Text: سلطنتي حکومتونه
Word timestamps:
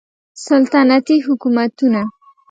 سلطنتي 0.45 1.15
حکومتونه 1.25 2.01